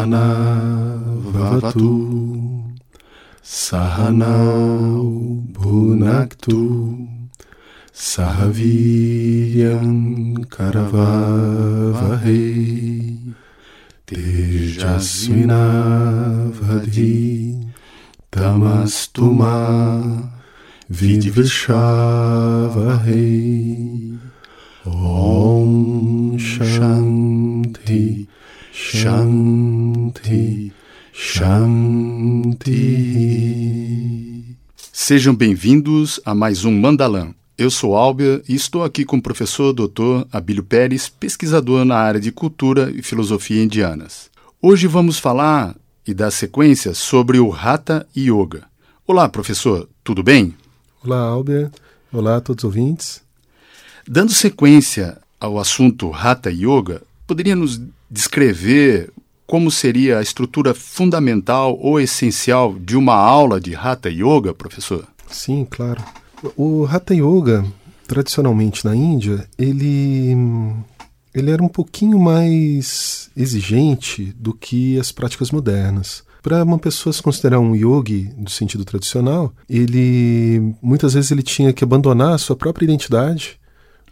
[0.00, 0.96] Sahana
[1.28, 1.92] Vavatu.
[3.44, 4.34] Sahana
[5.52, 6.60] Bhunaktu
[7.92, 9.28] Sahaviyam
[10.48, 12.40] Karavavahe.
[14.06, 15.62] Tejasvina
[16.50, 17.60] Vadi.
[18.32, 20.00] Tamastumah
[20.90, 21.38] Vidvishavahe
[24.86, 28.26] Om Shanti
[28.72, 29.59] Shanti
[31.50, 32.70] Shanti.
[34.92, 37.34] Sejam bem-vindos a mais um Mandalã.
[37.58, 40.28] Eu sou Albia e estou aqui com o professor Dr.
[40.30, 44.30] Abílio Pérez, pesquisador na área de cultura e filosofia indianas.
[44.62, 45.74] Hoje vamos falar
[46.06, 48.62] e dar sequência sobre o Hatha Yoga.
[49.04, 50.54] Olá, professor, tudo bem?
[51.04, 51.72] Olá, Albia.
[52.12, 53.20] Olá a todos os ouvintes.
[54.06, 59.12] Dando sequência ao assunto Hatha Yoga, poderia nos descrever
[59.50, 65.04] como seria a estrutura fundamental ou essencial de uma aula de Hatha Yoga, professor?
[65.28, 66.00] Sim, claro.
[66.56, 67.64] O Hatha Yoga,
[68.06, 70.36] tradicionalmente na Índia, ele,
[71.34, 76.22] ele era um pouquinho mais exigente do que as práticas modernas.
[76.40, 81.72] Para uma pessoa se considerar um yogi no sentido tradicional, ele muitas vezes ele tinha
[81.72, 83.58] que abandonar a sua própria identidade,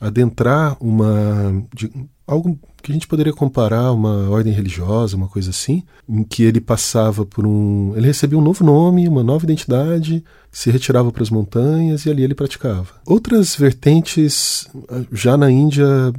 [0.00, 1.90] adentrar uma de,
[2.26, 6.60] algo que a gente poderia comparar uma ordem religiosa, uma coisa assim, em que ele
[6.60, 7.94] passava por um.
[7.96, 12.22] Ele recebia um novo nome, uma nova identidade, se retirava para as montanhas e ali
[12.22, 12.88] ele praticava.
[13.06, 14.68] Outras vertentes,
[15.10, 16.12] já na Índia,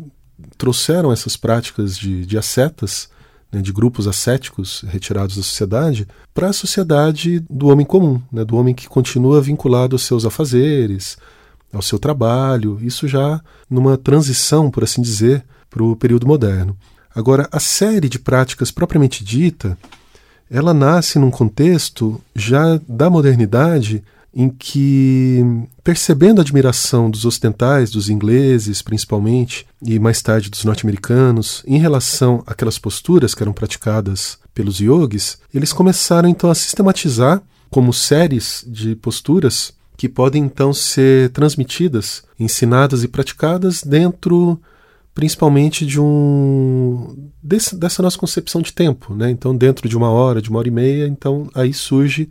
[0.58, 3.10] trouxeram essas práticas de, de ascetas,
[3.52, 8.58] né, de grupos ascéticos retirados da sociedade, para a sociedade do homem comum, né, do
[8.58, 11.18] homem que continua vinculado aos seus afazeres,
[11.72, 16.76] ao seu trabalho, isso já numa transição, por assim dizer, para o período moderno.
[17.14, 19.78] Agora, a série de práticas propriamente dita,
[20.50, 24.04] ela nasce num contexto já da modernidade
[24.34, 25.44] em que,
[25.84, 32.44] percebendo a admiração dos ocidentais, dos ingleses principalmente, e mais tarde dos norte-americanos, em relação
[32.46, 38.96] àquelas posturas que eram praticadas pelos yogis, eles começaram então a sistematizar como séries de
[38.96, 44.58] posturas que podem então ser transmitidas, ensinadas e praticadas dentro
[45.14, 49.30] principalmente de um desse, dessa nossa concepção de tempo, né?
[49.30, 52.30] Então, dentro de uma hora, de uma hora e meia, então aí surge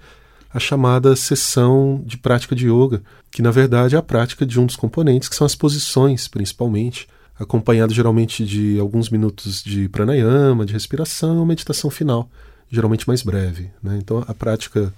[0.50, 4.64] a chamada sessão de prática de yoga, que na verdade é a prática de um
[4.64, 7.06] dos componentes, que são as posições, principalmente,
[7.38, 12.30] acompanhado geralmente de alguns minutos de pranayama, de respiração, meditação final,
[12.70, 13.70] geralmente mais breve.
[13.82, 13.98] Né?
[14.00, 14.90] Então, a prática,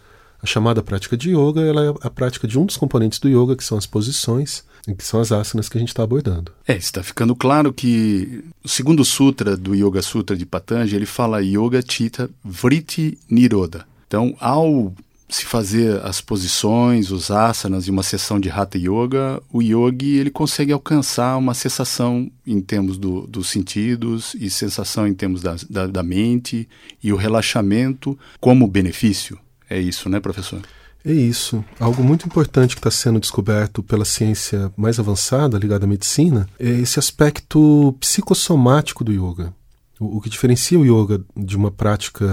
[0.43, 3.57] a chamada prática de yoga, ela é a prática de um dos componentes do yoga,
[3.57, 4.65] que são as posições,
[4.97, 6.53] que são as asanas que a gente está abordando.
[6.67, 11.43] É, está ficando claro que o segundo sutra do Yoga Sutra de Patanjali, ele fala
[11.43, 13.87] Yoga Chitta Vritti Niroda.
[14.07, 14.93] Então, ao
[15.29, 20.31] se fazer as posições, os asanas e uma sessão de Hatha Yoga, o yogi ele
[20.31, 25.87] consegue alcançar uma sensação em termos do, dos sentidos e sensação em termos da, da,
[25.87, 26.69] da mente
[27.03, 29.39] e o relaxamento como benefício.
[29.71, 30.61] É isso, né, professor?
[31.05, 31.65] É isso.
[31.79, 36.69] Algo muito importante que está sendo descoberto pela ciência mais avançada ligada à medicina é
[36.69, 39.55] esse aspecto psicossomático do yoga.
[39.99, 42.27] O, o que diferencia o yoga de uma prática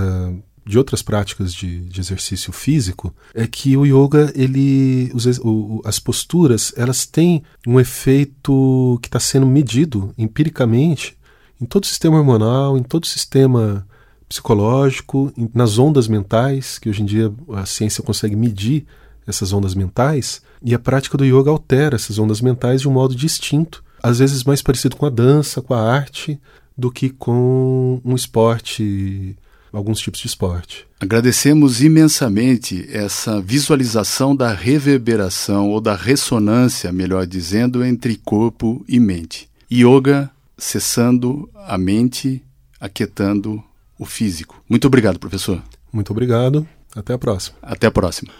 [0.66, 5.98] de outras práticas de, de, exercício físico é que o yoga ele os, o, as
[5.98, 11.18] posturas elas têm um efeito que está sendo medido empiricamente
[11.62, 13.87] em todo o sistema hormonal em todo o sistema
[14.28, 18.86] psicológico, nas ondas mentais, que hoje em dia a ciência consegue medir
[19.26, 23.16] essas ondas mentais, e a prática do yoga altera essas ondas mentais de um modo
[23.16, 26.40] distinto, às vezes mais parecido com a dança, com a arte,
[26.78, 29.36] do que com um esporte,
[29.74, 30.86] alguns tipos de esporte.
[31.00, 39.50] Agradecemos imensamente essa visualização da reverberação ou da ressonância, melhor dizendo, entre corpo e mente.
[39.72, 42.44] Yoga cessando a mente,
[42.80, 43.64] aquietando
[43.98, 44.62] o físico.
[44.70, 45.62] Muito obrigado, professor.
[45.92, 46.68] Muito obrigado.
[46.96, 47.58] Até a próxima.
[47.62, 48.34] Até a próxima.